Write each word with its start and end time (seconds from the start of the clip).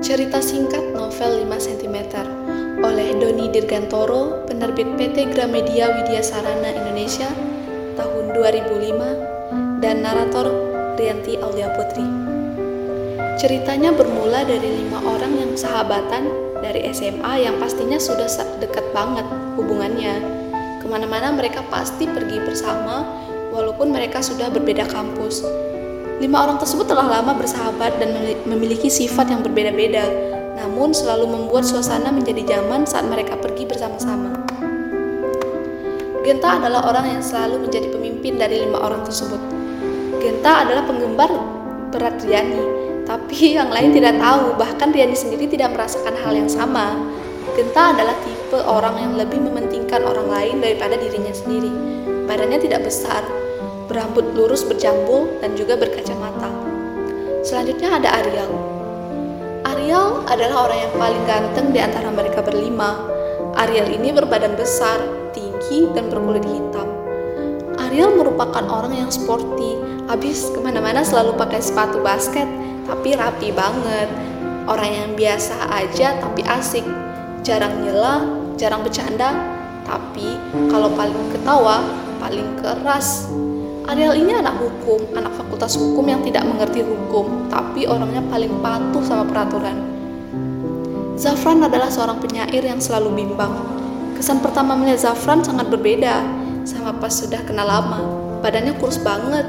Cerita 0.00 0.40
singkat 0.40 0.96
novel 0.96 1.44
5 1.44 1.60
cm 1.60 1.96
oleh 2.80 3.12
Doni 3.20 3.52
Dirgantoro, 3.52 4.48
penerbit 4.48 4.96
PT 4.96 5.28
Gramedia 5.36 5.92
Widya 5.92 6.24
Sarana 6.24 6.72
Indonesia 6.72 7.28
tahun 8.00 8.32
2005 8.32 9.84
dan 9.84 10.00
narator 10.00 10.48
Rianti 10.96 11.36
Aulia 11.44 11.68
Putri. 11.76 12.08
Ceritanya 13.36 13.92
bermula 13.92 14.40
dari 14.48 14.72
lima 14.72 15.04
orang 15.04 15.36
yang 15.36 15.52
sahabatan 15.52 16.32
dari 16.64 16.88
SMA 16.96 17.44
yang 17.44 17.60
pastinya 17.60 18.00
sudah 18.00 18.24
dekat 18.56 18.88
banget 18.96 19.28
hubungannya. 19.60 20.16
Ke 20.80 20.88
mana-mana 20.88 21.28
mereka 21.28 21.60
pasti 21.68 22.08
pergi 22.08 22.40
bersama 22.40 23.04
walaupun 23.52 23.92
mereka 23.92 24.24
sudah 24.24 24.48
berbeda 24.48 24.88
kampus. 24.88 25.44
Lima 26.20 26.44
orang 26.44 26.60
tersebut 26.60 26.84
telah 26.84 27.08
lama 27.08 27.32
bersahabat 27.32 27.96
dan 27.96 28.12
memiliki 28.44 28.92
sifat 28.92 29.32
yang 29.32 29.40
berbeda-beda, 29.40 30.04
namun 30.60 30.92
selalu 30.92 31.24
membuat 31.24 31.64
suasana 31.64 32.12
menjadi 32.12 32.44
nyaman 32.44 32.84
saat 32.84 33.08
mereka 33.08 33.40
pergi 33.40 33.64
bersama-sama. 33.64 34.36
Genta 36.20 36.60
adalah 36.60 36.92
orang 36.92 37.16
yang 37.16 37.22
selalu 37.24 37.64
menjadi 37.64 37.88
pemimpin 37.88 38.36
dari 38.36 38.68
lima 38.68 38.84
orang 38.84 39.00
tersebut. 39.00 39.40
Genta 40.20 40.68
adalah 40.68 40.84
penggemar 40.84 41.32
berat 41.88 42.20
Riani, 42.20 42.62
tapi 43.08 43.40
yang 43.58 43.72
lain 43.72 43.96
tidak 43.96 44.20
tahu, 44.20 44.60
bahkan 44.60 44.92
Riani 44.92 45.16
sendiri 45.16 45.48
tidak 45.48 45.72
merasakan 45.72 46.12
hal 46.20 46.36
yang 46.36 46.52
sama. 46.52 47.00
Genta 47.56 47.96
adalah 47.96 48.12
tipe 48.20 48.60
orang 48.60 49.00
yang 49.00 49.12
lebih 49.16 49.40
mementingkan 49.40 50.04
orang 50.04 50.28
lain 50.28 50.56
daripada 50.60 51.00
dirinya 51.00 51.32
sendiri. 51.32 51.72
Badannya 52.28 52.60
tidak 52.60 52.84
besar, 52.84 53.24
berambut 53.90 54.22
lurus 54.38 54.62
berjambul 54.62 55.42
dan 55.42 55.58
juga 55.58 55.74
berkacamata. 55.74 56.46
Selanjutnya 57.42 57.98
ada 57.98 58.22
Ariel. 58.22 58.50
Ariel 59.66 60.22
adalah 60.30 60.70
orang 60.70 60.78
yang 60.78 60.94
paling 60.94 61.22
ganteng 61.26 61.66
di 61.74 61.82
antara 61.82 62.06
mereka 62.14 62.38
berlima. 62.38 63.02
Ariel 63.58 63.90
ini 63.90 64.14
berbadan 64.14 64.54
besar, 64.54 65.02
tinggi, 65.34 65.90
dan 65.90 66.06
berkulit 66.06 66.46
hitam. 66.46 66.86
Ariel 67.82 68.14
merupakan 68.14 68.62
orang 68.70 68.94
yang 68.94 69.10
sporty, 69.10 69.74
habis 70.06 70.46
ke 70.54 70.62
mana-mana 70.62 71.02
selalu 71.02 71.34
pakai 71.34 71.58
sepatu 71.58 71.98
basket, 71.98 72.46
tapi 72.86 73.18
rapi 73.18 73.50
banget. 73.50 74.06
Orang 74.70 74.86
yang 74.86 75.10
biasa 75.18 75.66
aja 75.66 76.14
tapi 76.22 76.46
asik, 76.46 76.86
jarang 77.42 77.82
nyela, 77.82 78.22
jarang 78.54 78.86
bercanda, 78.86 79.34
tapi 79.82 80.38
kalau 80.70 80.94
paling 80.94 81.34
ketawa, 81.34 81.82
paling 82.22 82.54
keras. 82.62 83.26
Ariel 83.90 84.22
ini 84.22 84.30
anak 84.30 84.54
hukum, 84.62 85.02
anak 85.18 85.34
fakultas 85.34 85.74
hukum 85.74 86.06
yang 86.06 86.22
tidak 86.22 86.46
mengerti 86.46 86.78
hukum, 86.86 87.50
tapi 87.50 87.90
orangnya 87.90 88.22
paling 88.30 88.62
patuh 88.62 89.02
sama 89.02 89.26
peraturan. 89.26 89.82
Zafran 91.18 91.66
adalah 91.66 91.90
seorang 91.90 92.22
penyair 92.22 92.62
yang 92.62 92.78
selalu 92.78 93.18
bimbang. 93.18 93.50
Kesan 94.14 94.38
pertama 94.38 94.78
melihat 94.78 95.10
Zafran 95.10 95.42
sangat 95.42 95.74
berbeda 95.74 96.22
sama 96.62 96.94
pas 97.02 97.10
sudah 97.10 97.42
kenal 97.42 97.66
lama. 97.66 97.98
Badannya 98.38 98.78
kurus 98.78 99.02
banget, 99.02 99.42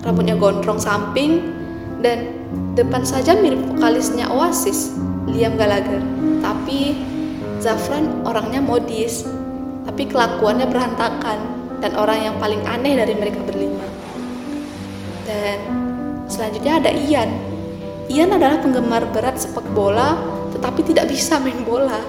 rambutnya 0.00 0.40
gondrong 0.40 0.80
samping, 0.80 1.52
dan 2.00 2.32
depan 2.72 3.04
saja 3.04 3.36
mirip 3.36 3.60
vokalisnya 3.68 4.32
Oasis, 4.32 4.96
Liam 5.28 5.60
Gallagher. 5.60 6.00
Tapi 6.40 6.96
Zafran 7.60 8.24
orangnya 8.24 8.64
modis, 8.64 9.28
tapi 9.84 10.08
kelakuannya 10.08 10.72
berantakan 10.72 11.53
dan 11.84 12.00
orang 12.00 12.32
yang 12.32 12.40
paling 12.40 12.64
aneh 12.64 12.96
dari 12.96 13.12
mereka 13.12 13.44
berlima. 13.44 13.84
Dan 15.28 15.60
selanjutnya 16.32 16.80
ada 16.80 16.88
Ian. 16.88 17.28
Ian 18.08 18.32
adalah 18.32 18.64
penggemar 18.64 19.04
berat 19.12 19.36
sepak 19.36 19.68
bola 19.76 20.16
tetapi 20.56 20.80
tidak 20.80 21.12
bisa 21.12 21.36
main 21.36 21.60
bola. 21.60 22.00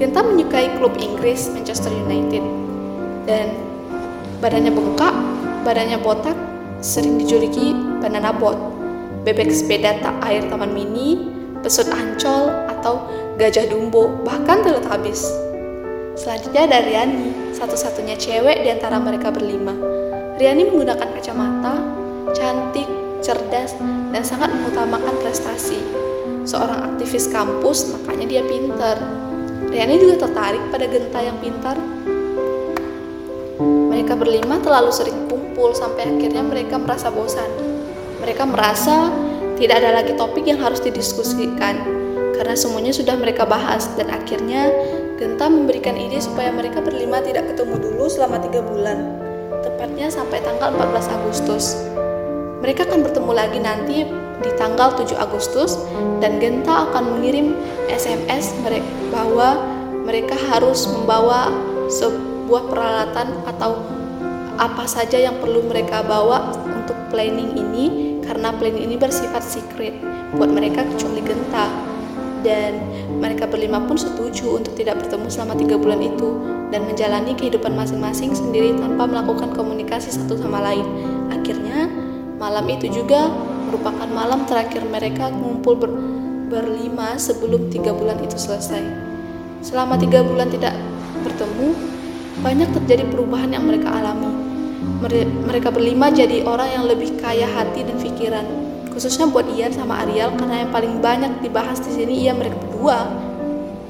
Genta 0.00 0.24
menyukai 0.24 0.80
klub 0.80 0.96
Inggris 0.96 1.52
Manchester 1.52 1.92
United 1.92 2.40
dan 3.28 3.52
badannya 4.40 4.72
bengkak, 4.72 5.12
badannya 5.68 6.00
botak, 6.00 6.36
sering 6.80 7.20
dijuluki 7.20 7.76
banana 8.00 8.32
boat, 8.32 8.56
bebek 9.28 9.52
sepeda 9.52 10.00
tak 10.00 10.16
air 10.24 10.44
taman 10.48 10.72
mini, 10.72 11.28
pesut 11.60 11.88
ancol 11.92 12.52
atau 12.72 13.04
gajah 13.36 13.68
dumbo, 13.68 14.12
bahkan 14.24 14.64
habis. 14.88 15.43
Selanjutnya 16.14 16.70
ada 16.70 16.78
Riani, 16.78 17.54
satu-satunya 17.58 18.14
cewek 18.14 18.62
di 18.62 18.70
antara 18.70 19.02
mereka 19.02 19.34
berlima. 19.34 19.74
Riani 20.38 20.70
menggunakan 20.70 21.10
kacamata, 21.10 21.74
cantik, 22.30 22.86
cerdas, 23.18 23.74
dan 24.14 24.22
sangat 24.22 24.54
mengutamakan 24.54 25.10
prestasi. 25.18 25.82
Seorang 26.46 26.94
aktivis 26.94 27.26
kampus, 27.34 27.90
makanya 27.90 28.30
dia 28.30 28.42
pintar. 28.46 28.94
Riani 29.66 29.98
juga 29.98 30.22
tertarik 30.22 30.62
pada 30.70 30.86
Genta 30.86 31.18
yang 31.18 31.38
pintar. 31.42 31.76
Mereka 33.90 34.14
berlima 34.14 34.62
terlalu 34.62 34.94
sering 34.94 35.26
kumpul 35.26 35.74
sampai 35.74 36.14
akhirnya 36.14 36.46
mereka 36.46 36.78
merasa 36.78 37.10
bosan. 37.10 37.50
Mereka 38.22 38.46
merasa 38.46 39.10
tidak 39.58 39.82
ada 39.82 39.98
lagi 39.98 40.14
topik 40.14 40.46
yang 40.46 40.62
harus 40.62 40.78
didiskusikan 40.78 42.04
karena 42.34 42.54
semuanya 42.58 42.90
sudah 42.90 43.14
mereka 43.14 43.46
bahas 43.46 43.86
dan 43.94 44.10
akhirnya 44.10 44.70
Genta 45.14 45.46
memberikan 45.46 45.94
ide 45.94 46.18
supaya 46.18 46.50
mereka 46.50 46.82
berlima 46.82 47.22
tidak 47.22 47.54
ketemu 47.54 47.78
dulu 47.78 48.10
selama 48.10 48.42
tiga 48.42 48.66
bulan, 48.66 49.14
tepatnya 49.62 50.10
sampai 50.10 50.42
tanggal 50.42 50.74
14 50.74 51.06
Agustus. 51.22 51.78
Mereka 52.58 52.90
akan 52.90 53.06
bertemu 53.06 53.30
lagi 53.30 53.58
nanti 53.62 54.02
di 54.42 54.50
tanggal 54.58 54.98
7 54.98 55.14
Agustus 55.14 55.78
dan 56.18 56.42
Genta 56.42 56.90
akan 56.90 57.14
mengirim 57.14 57.54
SMS 57.86 58.58
mereka 58.66 58.90
bahwa 59.14 59.62
mereka 60.02 60.34
harus 60.50 60.90
membawa 60.90 61.46
sebuah 61.86 62.66
peralatan 62.66 63.38
atau 63.46 63.86
apa 64.58 64.82
saja 64.90 65.14
yang 65.22 65.38
perlu 65.38 65.62
mereka 65.70 66.02
bawa 66.02 66.50
untuk 66.74 66.98
planning 67.14 67.54
ini 67.54 68.18
karena 68.26 68.50
planning 68.50 68.90
ini 68.90 68.96
bersifat 68.98 69.46
secret 69.46 69.94
buat 70.34 70.50
mereka 70.50 70.82
kecuali 70.82 71.22
Genta 71.22 71.93
dan 72.44 72.76
mereka 73.18 73.48
berlima 73.48 73.80
pun 73.82 73.96
setuju 73.96 74.60
untuk 74.60 74.76
tidak 74.76 75.00
bertemu 75.00 75.26
selama 75.32 75.56
tiga 75.56 75.80
bulan 75.80 75.98
itu 76.04 76.28
dan 76.68 76.84
menjalani 76.84 77.32
kehidupan 77.34 77.72
masing-masing 77.72 78.36
sendiri 78.36 78.76
tanpa 78.76 79.08
melakukan 79.08 79.50
komunikasi 79.56 80.12
satu 80.12 80.36
sama 80.36 80.60
lain. 80.60 80.84
Akhirnya 81.32 81.88
malam 82.36 82.68
itu 82.68 82.92
juga 82.92 83.32
merupakan 83.66 84.06
malam 84.12 84.44
terakhir 84.44 84.84
mereka 84.84 85.32
mengumpul 85.32 85.74
ber 85.74 85.90
berlima 86.44 87.16
sebelum 87.16 87.72
tiga 87.72 87.90
bulan 87.90 88.20
itu 88.20 88.36
selesai. 88.36 88.84
Selama 89.64 89.96
tiga 89.96 90.20
bulan 90.20 90.52
tidak 90.52 90.76
bertemu, 91.24 91.72
banyak 92.44 92.68
terjadi 92.78 93.08
perubahan 93.08 93.50
yang 93.50 93.64
mereka 93.64 93.90
alami. 93.90 94.28
Mereka 95.48 95.72
berlima 95.72 96.12
jadi 96.12 96.44
orang 96.44 96.68
yang 96.68 96.84
lebih 96.84 97.16
kaya 97.16 97.48
hati 97.48 97.82
dan 97.88 97.96
pikiran 97.96 98.63
khususnya 98.94 99.26
buat 99.26 99.44
Ian 99.50 99.74
sama 99.74 100.06
Ariel 100.06 100.32
karena 100.38 100.64
yang 100.64 100.70
paling 100.70 101.02
banyak 101.02 101.42
dibahas 101.42 101.82
di 101.82 101.90
sini 101.90 102.24
ia 102.24 102.32
mereka 102.32 102.56
berdua. 102.62 103.10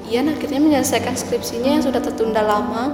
Ian 0.09 0.33
akhirnya 0.33 0.61
menyelesaikan 0.61 1.13
skripsinya 1.17 1.77
yang 1.79 1.85
sudah 1.85 2.01
tertunda 2.01 2.41
lama 2.41 2.93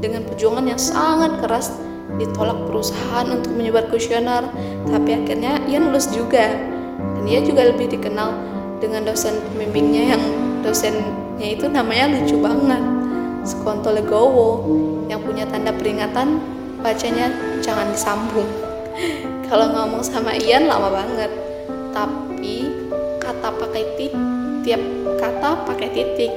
dengan 0.00 0.24
perjuangan 0.26 0.66
yang 0.66 0.80
sangat 0.80 1.38
keras 1.44 1.72
ditolak 2.20 2.68
perusahaan 2.68 3.24
untuk 3.30 3.56
menyebar 3.56 3.88
kuesioner 3.88 4.44
tapi 4.90 5.16
akhirnya 5.16 5.62
Ian 5.64 5.88
lulus 5.88 6.12
juga 6.12 6.52
dan 6.98 7.24
ia 7.24 7.40
juga 7.40 7.72
lebih 7.72 7.88
dikenal 7.88 8.36
dengan 8.82 9.06
dosen 9.06 9.38
pembimbingnya 9.52 10.18
yang 10.18 10.22
dosennya 10.60 11.46
itu 11.46 11.70
namanya 11.70 12.12
lucu 12.12 12.36
banget 12.42 12.82
Sekonto 13.46 13.90
Legowo 13.94 14.66
yang 15.08 15.24
punya 15.24 15.48
tanda 15.48 15.72
peringatan 15.72 16.42
bacanya 16.84 17.32
jangan 17.64 17.88
disambung 17.94 18.71
kalau 19.48 19.68
ngomong 19.72 20.02
sama 20.04 20.32
Ian 20.36 20.68
lama 20.68 20.88
banget. 20.88 21.30
Tapi 21.92 22.72
kata 23.20 23.52
pakai 23.52 23.84
titik 24.00 24.42
tiap 24.62 24.82
kata 25.18 25.66
pakai 25.66 25.88
titik. 25.92 26.32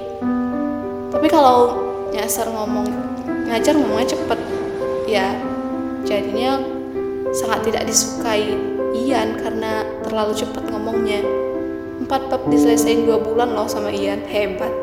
Tapi 1.13 1.27
kalau 1.30 1.80
nyasar 2.12 2.50
ngomong 2.50 2.85
ngajar 3.47 3.77
ngomongnya 3.77 4.18
cepet. 4.18 4.39
Ya 5.06 5.38
jadinya 6.03 6.59
sangat 7.31 7.69
tidak 7.71 7.88
disukai 7.88 8.57
Ian 8.95 9.38
karena 9.39 9.85
terlalu 10.03 10.33
cepat 10.35 10.65
ngomongnya. 10.74 11.21
Empat 11.95 12.27
bab 12.27 12.44
diselesaikan 12.51 13.07
dua 13.07 13.18
bulan 13.21 13.56
loh 13.56 13.69
sama 13.69 13.94
Ian. 13.94 14.21
Hebat. 14.27 14.74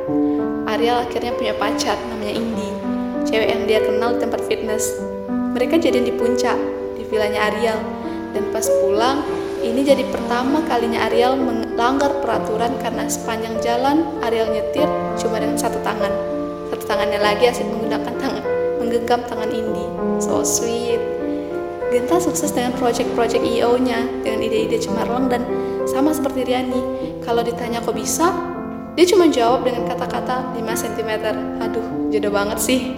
Ariel 0.72 1.04
akhirnya 1.04 1.36
punya 1.36 1.54
pacar 1.58 1.98
namanya 2.08 2.34
Indi. 2.38 2.70
Cewek 3.28 3.48
yang 3.50 3.62
dia 3.68 3.80
kenal 3.84 4.16
di 4.16 4.24
tempat 4.24 4.40
fitness. 4.48 4.88
Mereka 5.28 5.76
jadi 5.78 6.00
di 6.00 6.16
puncak 6.16 6.56
di 7.12 7.20
villanya 7.20 7.52
Ariel 7.52 7.76
dan 8.32 8.48
pas 8.56 8.64
pulang, 8.80 9.20
ini 9.60 9.84
jadi 9.84 10.08
pertama 10.08 10.64
kalinya 10.64 11.04
Ariel 11.12 11.36
melanggar 11.36 12.08
peraturan 12.24 12.80
karena 12.80 13.04
sepanjang 13.04 13.60
jalan 13.60 14.08
Ariel 14.24 14.48
nyetir 14.48 14.88
cuma 15.20 15.36
dengan 15.36 15.60
satu 15.60 15.76
tangan. 15.84 16.08
Satu 16.72 16.88
tangannya 16.88 17.20
lagi 17.20 17.52
asik 17.52 17.68
menggunakan 17.68 18.16
tangan, 18.16 18.44
menggenggam 18.80 19.20
tangan 19.28 19.52
Indi. 19.52 19.84
So 20.24 20.40
sweet. 20.40 21.04
Genta 21.92 22.16
sukses 22.16 22.48
dengan 22.56 22.72
project-project 22.80 23.44
EO-nya 23.44 24.08
dengan 24.24 24.40
ide-ide 24.40 24.80
cemerlang 24.80 25.28
dan 25.28 25.44
sama 25.84 26.16
seperti 26.16 26.48
Riani. 26.48 26.80
Kalau 27.20 27.44
ditanya 27.44 27.84
kok 27.84 27.92
bisa, 27.92 28.32
dia 28.96 29.04
cuma 29.04 29.28
jawab 29.28 29.68
dengan 29.68 29.84
kata-kata 29.84 30.56
5 30.56 30.64
cm. 30.64 31.12
Aduh, 31.60 32.08
jodoh 32.08 32.32
banget 32.32 32.56
sih. 32.56 32.96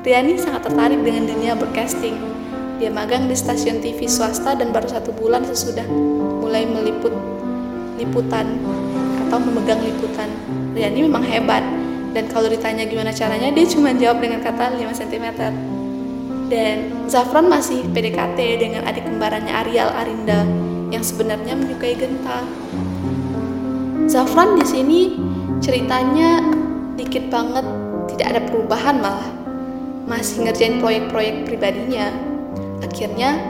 Riani 0.00 0.40
sangat 0.40 0.72
tertarik 0.72 1.04
dengan 1.04 1.28
dunia 1.28 1.52
broadcasting. 1.52 2.43
Dia 2.78 2.90
magang 2.90 3.30
di 3.30 3.36
stasiun 3.38 3.78
TV 3.78 4.10
swasta 4.10 4.58
dan 4.58 4.74
baru 4.74 4.90
satu 4.90 5.14
bulan 5.14 5.46
sesudah 5.46 5.86
mulai 6.42 6.66
meliput 6.66 7.14
liputan 7.96 8.58
atau 9.26 9.38
memegang 9.38 9.80
liputan. 9.80 10.28
Riani 10.74 11.06
memang 11.06 11.22
hebat, 11.22 11.62
dan 12.14 12.30
kalau 12.30 12.46
ditanya 12.46 12.86
gimana 12.86 13.10
caranya, 13.10 13.50
dia 13.50 13.66
cuma 13.66 13.90
jawab 13.94 14.22
dengan 14.22 14.42
kata 14.42 14.74
5 14.74 15.00
cm 15.02 15.26
dan 16.48 16.92
Zafran 17.08 17.48
masih 17.48 17.82
PDKT 17.90 18.38
dengan 18.60 18.84
adik 18.84 19.02
kembarannya 19.08 19.50
Ariel 19.50 19.90
Arinda 19.90 20.44
yang 20.92 21.02
sebenarnya 21.02 21.56
menyukai 21.56 21.96
Genta. 21.96 22.44
Zafran 24.06 24.60
di 24.60 24.66
sini 24.68 25.00
ceritanya 25.64 26.44
dikit 26.94 27.32
banget, 27.32 27.64
tidak 28.14 28.26
ada 28.36 28.40
perubahan 28.44 28.96
malah. 29.00 29.30
Masih 30.04 30.44
ngerjain 30.44 30.78
proyek-proyek 30.84 31.48
pribadinya. 31.48 32.33
Akhirnya 32.84 33.40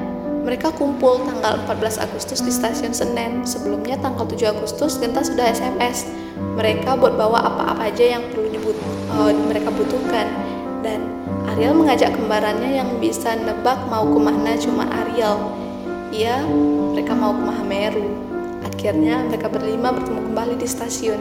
mereka 0.46 0.70
kumpul 0.70 1.24
tanggal 1.26 1.58
14 1.66 2.04
Agustus 2.04 2.38
di 2.44 2.52
stasiun 2.54 2.94
Senen. 2.94 3.42
Sebelumnya 3.42 3.98
tanggal 3.98 4.28
7 4.28 4.54
Agustus 4.54 5.00
Genta 5.00 5.24
sudah 5.26 5.50
SMS. 5.50 6.06
Mereka 6.54 6.94
buat 7.00 7.18
bawa 7.18 7.42
apa-apa 7.42 7.90
aja 7.90 8.14
yang 8.18 8.22
perlu 8.30 8.52
dibut 8.52 8.76
uh, 9.10 9.32
mereka 9.50 9.72
butuhkan 9.74 10.28
dan 10.84 11.00
Ariel 11.50 11.74
mengajak 11.74 12.12
kembarannya 12.12 12.76
yang 12.76 13.00
bisa 13.00 13.34
nebak 13.34 13.78
mau 13.88 14.04
ke 14.06 14.18
mana 14.20 14.52
cuma 14.60 14.84
Ariel. 15.02 15.38
Iya, 16.14 16.46
mereka 16.94 17.16
mau 17.16 17.34
ke 17.34 17.42
Mahameru. 17.42 18.06
Akhirnya 18.62 19.24
mereka 19.26 19.50
berlima 19.50 19.90
bertemu 19.90 20.20
kembali 20.30 20.54
di 20.60 20.68
stasiun. 20.68 21.18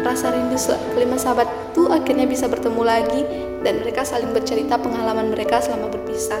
Rasa 0.00 0.32
rindu 0.32 0.56
kelima 0.96 1.20
sahabat 1.20 1.44
itu 1.74 1.92
akhirnya 1.92 2.24
bisa 2.24 2.48
bertemu 2.48 2.82
lagi 2.86 3.20
dan 3.60 3.84
mereka 3.84 4.00
saling 4.00 4.32
bercerita 4.32 4.80
pengalaman 4.80 5.28
mereka 5.28 5.60
selama 5.60 5.92
berpisah. 5.92 6.40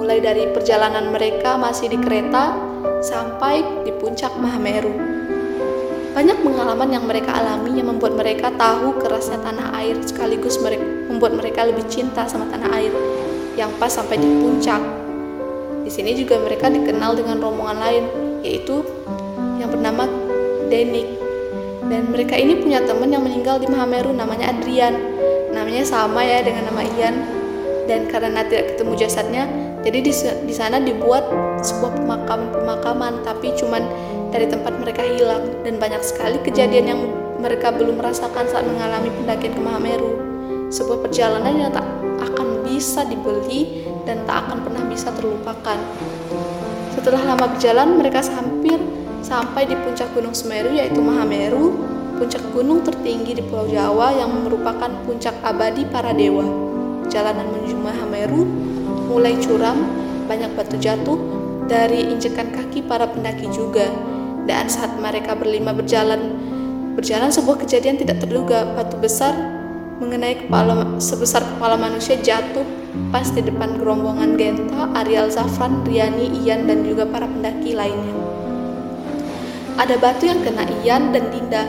Mulai 0.00 0.16
dari 0.24 0.48
perjalanan 0.48 1.12
mereka 1.12 1.60
masih 1.60 1.92
di 1.92 2.00
kereta 2.00 2.56
sampai 3.04 3.84
di 3.84 3.92
puncak 3.92 4.32
Mahameru. 4.40 4.96
Banyak 6.16 6.40
pengalaman 6.40 6.88
yang 6.88 7.04
mereka 7.04 7.36
alami 7.36 7.76
yang 7.76 7.92
membuat 7.92 8.16
mereka 8.16 8.48
tahu 8.56 8.96
kerasnya 8.96 9.44
tanah 9.44 9.76
air 9.76 10.00
sekaligus 10.00 10.56
membuat 10.56 11.36
mereka 11.36 11.68
lebih 11.68 11.84
cinta 11.92 12.24
sama 12.24 12.48
tanah 12.48 12.72
air 12.80 12.88
yang 13.60 13.68
pas 13.76 13.92
sampai 13.92 14.16
di 14.16 14.24
puncak. 14.24 14.80
Di 15.84 15.92
sini 15.92 16.16
juga 16.16 16.40
mereka 16.40 16.72
dikenal 16.72 17.20
dengan 17.20 17.36
rombongan 17.36 17.76
lain 17.84 18.04
yaitu 18.40 18.80
yang 19.60 19.68
bernama 19.68 20.08
Denik. 20.72 21.12
Dan 21.92 22.08
mereka 22.08 22.40
ini 22.40 22.56
punya 22.56 22.80
teman 22.88 23.12
yang 23.12 23.20
meninggal 23.20 23.60
di 23.60 23.68
Mahameru 23.68 24.16
namanya 24.16 24.48
Adrian. 24.48 24.96
Namanya 25.52 25.84
sama 25.84 26.24
ya 26.24 26.40
dengan 26.40 26.72
nama 26.72 26.88
Ian. 26.88 27.20
Dan 27.84 28.08
karena 28.08 28.46
tidak 28.46 28.72
ketemu 28.72 28.92
jasadnya, 28.96 29.44
jadi 29.80 29.98
di, 30.04 30.12
di 30.44 30.54
sana 30.54 30.76
dibuat 30.76 31.24
sebuah 31.64 32.04
pemakaman-pemakaman, 32.04 33.24
tapi 33.24 33.56
cuman 33.56 33.80
dari 34.28 34.44
tempat 34.44 34.76
mereka 34.76 35.00
hilang 35.00 35.64
dan 35.64 35.80
banyak 35.80 36.04
sekali 36.04 36.36
kejadian 36.44 36.84
yang 36.84 37.00
mereka 37.40 37.72
belum 37.72 37.96
merasakan 37.96 38.44
saat 38.44 38.68
mengalami 38.68 39.08
pendakian 39.08 39.56
ke 39.56 39.62
Mahameru. 39.64 40.12
Sebuah 40.68 41.00
perjalanan 41.00 41.54
yang 41.56 41.72
tak 41.72 41.88
akan 42.20 42.62
bisa 42.68 43.08
dibeli 43.08 43.88
dan 44.04 44.22
tak 44.28 44.46
akan 44.46 44.68
pernah 44.68 44.84
bisa 44.84 45.08
terlupakan. 45.16 45.80
Setelah 46.92 47.32
lama 47.32 47.48
berjalan, 47.56 47.96
mereka 47.96 48.20
hampir 48.36 48.76
sampai 49.24 49.64
di 49.64 49.74
puncak 49.80 50.12
Gunung 50.12 50.36
Semeru 50.36 50.76
yaitu 50.76 51.00
Mahameru, 51.00 51.80
puncak 52.20 52.44
gunung 52.52 52.84
tertinggi 52.84 53.40
di 53.40 53.42
Pulau 53.42 53.64
Jawa 53.64 54.12
yang 54.12 54.44
merupakan 54.44 54.92
puncak 55.08 55.40
abadi 55.40 55.88
para 55.88 56.12
dewa. 56.12 56.44
Jalanan 57.08 57.48
menuju 57.50 57.80
Mahameru 57.80 58.59
mulai 59.10 59.34
curam, 59.42 59.90
banyak 60.30 60.54
batu 60.54 60.78
jatuh 60.78 61.18
dari 61.66 62.06
injekan 62.06 62.54
kaki 62.54 62.86
para 62.86 63.10
pendaki 63.10 63.50
juga 63.50 63.90
dan 64.46 64.70
saat 64.70 64.94
mereka 65.02 65.34
berlima 65.34 65.74
berjalan 65.74 66.38
berjalan 66.94 67.30
sebuah 67.30 67.66
kejadian 67.66 67.98
tidak 67.98 68.22
terduga 68.22 68.74
batu 68.78 68.94
besar 68.98 69.34
mengenai 69.98 70.46
kepala 70.46 70.98
sebesar 71.02 71.42
kepala 71.44 71.74
manusia 71.78 72.18
jatuh 72.18 72.64
pas 73.14 73.26
di 73.30 73.42
depan 73.42 73.78
gerombongan 73.78 74.34
Genta, 74.34 74.90
Ariel 74.98 75.30
Zafran, 75.30 75.86
Riani, 75.86 76.42
Ian 76.42 76.66
dan 76.66 76.82
juga 76.82 77.06
para 77.06 77.30
pendaki 77.30 77.78
lainnya. 77.78 78.18
Ada 79.78 79.94
batu 79.96 80.26
yang 80.26 80.42
kena 80.42 80.66
Ian 80.82 81.14
dan 81.14 81.30
Dinda. 81.30 81.64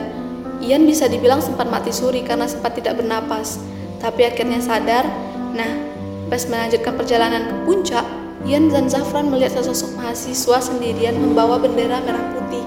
Ian 0.58 0.82
bisa 0.82 1.06
dibilang 1.06 1.38
sempat 1.38 1.70
mati 1.70 1.94
suri 1.94 2.26
karena 2.26 2.50
sempat 2.50 2.74
tidak 2.74 2.98
bernapas, 2.98 3.62
tapi 4.02 4.26
akhirnya 4.26 4.58
sadar. 4.58 5.06
Nah, 5.54 5.91
pas 6.32 6.48
melanjutkan 6.48 6.96
perjalanan 6.96 7.44
ke 7.44 7.54
puncak, 7.68 8.06
Ian 8.48 8.72
dan 8.72 8.88
Zafran 8.88 9.28
melihat 9.28 9.60
sesosok 9.60 10.00
mahasiswa 10.00 10.64
sendirian 10.64 11.20
membawa 11.20 11.60
bendera 11.60 12.00
merah 12.00 12.24
putih. 12.32 12.64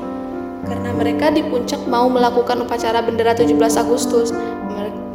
Karena 0.70 0.94
mereka 0.94 1.34
di 1.34 1.42
puncak 1.42 1.82
mau 1.90 2.06
melakukan 2.06 2.62
upacara 2.62 3.02
bendera 3.02 3.34
17 3.34 3.58
Agustus 3.58 4.30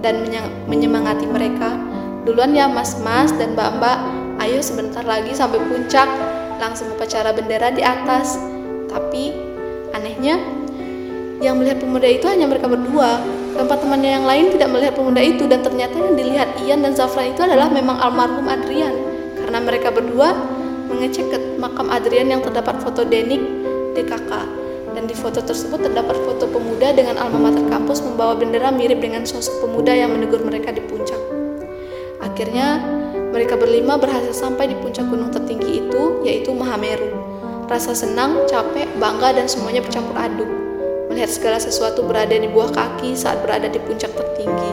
dan 0.02 0.26
menyemangati 0.66 1.30
mereka. 1.30 1.78
Duluan 2.26 2.50
ya 2.50 2.66
mas-mas 2.66 3.30
dan 3.38 3.54
mbak-mbak, 3.54 3.98
ayo 4.42 4.58
sebentar 4.58 5.06
lagi 5.06 5.30
sampai 5.30 5.62
puncak, 5.70 6.10
langsung 6.58 6.90
upacara 6.90 7.30
bendera 7.30 7.70
di 7.70 7.86
atas. 7.86 8.34
Tapi 8.90 9.30
anehnya, 9.94 10.42
yang 11.38 11.54
melihat 11.54 11.78
pemuda 11.86 12.10
itu 12.10 12.26
hanya 12.26 12.50
mereka 12.50 12.66
berdua. 12.66 13.22
Keempat 13.50 13.78
temannya 13.82 14.10
yang 14.20 14.26
lain 14.26 14.46
tidak 14.54 14.68
melihat 14.70 14.94
pemuda 14.94 15.22
itu 15.22 15.44
dan 15.50 15.60
ternyata 15.60 15.94
yang 15.98 16.14
dilihat 16.14 16.48
Ian 16.62 16.80
dan 16.86 16.92
Zafran 16.94 17.34
itu 17.34 17.42
adalah 17.42 17.66
memang 17.66 17.98
almarhum 17.98 18.46
Adrian 18.46 18.94
karena 19.34 19.58
mereka 19.58 19.90
berdua 19.90 20.36
mengecek 20.86 21.26
ke 21.30 21.38
makam 21.58 21.90
Adrian 21.90 22.30
yang 22.30 22.42
terdapat 22.42 22.78
foto 22.78 23.02
Denik 23.02 23.42
DKK 23.98 24.30
dan 24.94 25.06
di 25.06 25.14
foto 25.14 25.38
tersebut 25.42 25.86
terdapat 25.86 26.18
foto 26.22 26.50
pemuda 26.50 26.90
dengan 26.94 27.18
alma 27.18 27.50
mater 27.50 27.62
kampus 27.70 28.02
membawa 28.02 28.34
bendera 28.34 28.74
mirip 28.74 28.98
dengan 28.98 29.22
sosok 29.22 29.66
pemuda 29.66 29.94
yang 29.94 30.10
menegur 30.14 30.42
mereka 30.42 30.74
di 30.74 30.82
puncak. 30.82 31.18
Akhirnya 32.20 32.82
mereka 33.30 33.54
berlima 33.54 33.94
berhasil 33.96 34.34
sampai 34.34 34.70
di 34.70 34.76
puncak 34.78 35.06
gunung 35.06 35.30
tertinggi 35.30 35.86
itu 35.86 36.02
yaitu 36.26 36.50
Mahameru. 36.50 37.14
Rasa 37.70 37.94
senang, 37.94 38.50
capek, 38.50 38.90
bangga 38.98 39.30
dan 39.30 39.46
semuanya 39.46 39.78
bercampur 39.78 40.18
aduk. 40.18 40.59
Melihat 41.20 41.36
segala 41.36 41.60
sesuatu 41.60 42.00
berada 42.00 42.32
di 42.32 42.48
buah 42.48 42.72
kaki 42.72 43.12
saat 43.12 43.44
berada 43.44 43.68
di 43.68 43.76
puncak 43.76 44.08
tertinggi. 44.16 44.72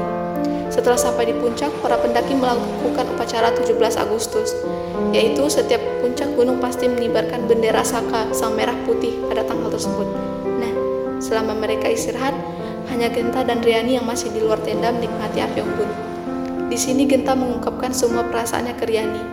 Setelah 0.72 0.96
sampai 0.96 1.28
di 1.28 1.36
puncak, 1.36 1.68
para 1.84 2.00
pendaki 2.00 2.40
melakukan 2.40 3.04
upacara 3.04 3.52
17 3.52 3.76
Agustus, 4.00 4.56
yaitu 5.12 5.44
setiap 5.52 5.84
puncak 6.00 6.32
gunung 6.40 6.64
pasti 6.64 6.88
mengibarkan 6.88 7.52
bendera 7.52 7.84
saka 7.84 8.32
sang 8.32 8.56
merah 8.56 8.80
putih 8.88 9.20
pada 9.28 9.44
tanggal 9.44 9.68
tersebut. 9.76 10.08
Nah, 10.56 10.72
selama 11.20 11.52
mereka 11.52 11.92
istirahat, 11.92 12.32
hanya 12.96 13.12
Genta 13.12 13.44
dan 13.44 13.60
Riani 13.60 14.00
yang 14.00 14.08
masih 14.08 14.32
di 14.32 14.40
luar 14.40 14.64
tenda 14.64 14.96
menikmati 14.96 15.44
api 15.44 15.60
unggun. 15.60 15.92
Di 16.72 16.80
sini 16.80 17.12
Genta 17.12 17.36
mengungkapkan 17.36 17.92
semua 17.92 18.24
perasaannya 18.24 18.72
ke 18.80 18.88
Riani, 18.88 19.24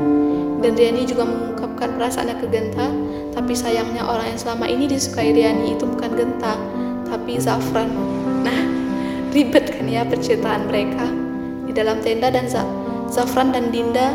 dan 0.66 0.74
Riani 0.74 1.06
juga 1.06 1.30
mengungkapkan 1.30 1.94
perasaannya 1.94 2.42
ke 2.42 2.50
Genta, 2.50 2.90
tapi 3.38 3.54
sayangnya 3.54 4.02
orang 4.02 4.34
yang 4.34 4.40
selama 4.42 4.66
ini 4.66 4.90
disukai 4.90 5.30
Riani 5.30 5.78
itu 5.78 5.86
bukan 5.86 6.10
Genta, 6.18 6.58
tapi 7.14 7.38
Zafran. 7.38 7.94
Nah, 8.42 8.58
ribet 9.30 9.70
kan 9.70 9.86
ya 9.86 10.02
percintaan 10.02 10.66
mereka 10.66 11.06
dalam 11.74 11.98
tenda 12.06 12.30
dan 12.30 12.46
Zafran 13.10 13.50
dan 13.50 13.74
Dinda 13.74 14.14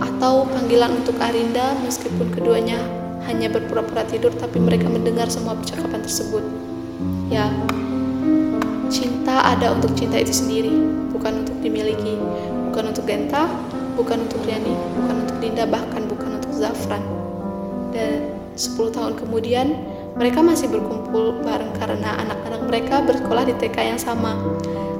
atau 0.00 0.46
panggilan 0.48 1.02
untuk 1.02 1.18
Arinda 1.18 1.74
meskipun 1.82 2.30
keduanya 2.30 2.78
hanya 3.26 3.50
berpura-pura 3.52 4.06
tidur 4.06 4.32
tapi 4.38 4.62
mereka 4.62 4.86
mendengar 4.86 5.26
semua 5.26 5.58
percakapan 5.58 6.00
tersebut. 6.00 6.46
Ya, 7.28 7.50
cinta 8.88 9.44
ada 9.44 9.74
untuk 9.74 9.92
cinta 9.98 10.16
itu 10.18 10.32
sendiri, 10.32 10.72
bukan 11.10 11.44
untuk 11.44 11.58
dimiliki, 11.60 12.16
bukan 12.70 12.94
untuk 12.94 13.04
Genta, 13.04 13.50
bukan 13.98 14.24
untuk 14.24 14.40
Riani, 14.46 14.74
bukan 14.94 15.16
untuk 15.26 15.36
Dinda, 15.42 15.64
bahkan 15.68 16.02
bukan 16.06 16.38
untuk 16.38 16.54
Zafran. 16.54 17.02
Dan 17.90 18.30
10 18.54 18.94
tahun 18.94 19.18
kemudian, 19.18 19.74
mereka 20.18 20.40
masih 20.42 20.66
berkumpul 20.70 21.42
bareng 21.42 21.70
karena 21.78 22.18
anak-anak 22.22 22.60
mereka 22.66 22.94
bersekolah 23.04 23.44
di 23.46 23.54
TK 23.58 23.76
yang 23.94 24.00
sama. 24.00 24.38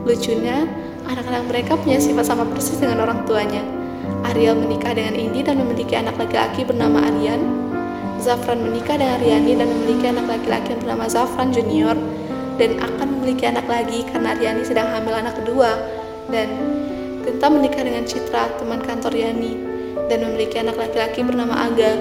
Lucunya, 0.06 0.64
anak-anak 1.06 1.44
mereka 1.50 1.72
punya 1.78 1.98
sifat 1.98 2.28
sama 2.28 2.46
persis 2.48 2.78
dengan 2.78 3.04
orang 3.04 3.24
tuanya. 3.26 3.62
Ariel 4.30 4.56
menikah 4.56 4.94
dengan 4.94 5.16
Indi 5.16 5.40
dan 5.40 5.60
memiliki 5.60 5.96
anak 5.96 6.16
laki-laki 6.16 6.62
bernama 6.62 7.04
Aryan. 7.04 7.40
Zafran 8.20 8.60
menikah 8.60 9.00
dengan 9.00 9.16
Riani 9.16 9.56
dan 9.56 9.68
memiliki 9.72 10.06
anak 10.12 10.26
laki-laki 10.28 10.76
yang 10.76 10.80
bernama 10.84 11.04
Zafran 11.08 11.56
Junior 11.56 11.96
dan 12.60 12.76
akan 12.76 13.16
memiliki 13.16 13.48
anak 13.48 13.64
lagi 13.64 14.04
karena 14.12 14.36
Riani 14.36 14.62
sedang 14.62 14.92
hamil 14.92 15.16
anak 15.16 15.40
kedua. 15.40 15.72
Dan 16.28 16.48
Genta 17.20 17.52
menikah 17.52 17.84
dengan 17.84 18.04
Citra, 18.08 18.48
teman 18.56 18.80
kantor 18.80 19.12
Riani. 19.12 19.68
dan 20.10 20.26
memiliki 20.26 20.58
anak 20.58 20.74
laki-laki 20.74 21.22
bernama 21.22 21.70
Aga. 21.70 21.94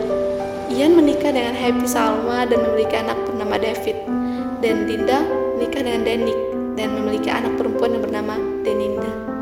Ian 0.70 0.94
menikah 0.94 1.34
dengan 1.34 1.58
Happy 1.58 1.90
Salma 1.90 2.46
dan 2.46 2.62
memiliki 2.62 2.94
anak 2.94 3.18
bernama 3.26 3.58
David. 3.58 3.98
Dan 4.62 4.86
Dinda 4.86 5.26
menikah 5.58 5.82
dengan 5.82 6.06
Denik 6.06 6.40
dan 6.78 6.94
memiliki 6.94 7.34
anak 7.34 7.58
perempuan 7.58 7.98
yang 7.98 8.04
bernama 8.06 8.38
Deninda. 8.62 9.39